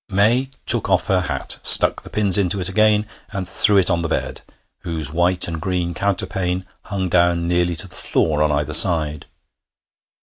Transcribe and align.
May 0.09 0.47
took 0.65 0.89
off 0.89 1.05
her 1.05 1.21
hat, 1.21 1.59
stuck 1.61 2.01
the 2.01 2.09
pins 2.09 2.35
into 2.35 2.59
it 2.59 2.67
again, 2.67 3.05
and 3.29 3.47
threw 3.47 3.77
it 3.77 3.91
on 3.91 4.01
the 4.01 4.07
bed, 4.09 4.41
whose 4.79 5.13
white 5.13 5.47
and 5.47 5.61
green 5.61 5.93
counterpane 5.93 6.65
hung 6.85 7.07
down 7.07 7.47
nearly 7.47 7.75
to 7.75 7.87
the 7.87 7.93
floor 7.95 8.41
on 8.41 8.51
either 8.51 8.73
side. 8.73 9.27